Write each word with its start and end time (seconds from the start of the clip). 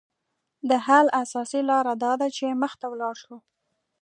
د 0.69 0.71
حل 0.85 1.07
اساسي 1.21 1.61
لاره 1.69 1.93
داده 2.05 2.27
چې 2.37 2.59
مخ 2.61 2.73
ته 2.81 2.85
ولاړ 2.91 3.13
شو 3.23 3.35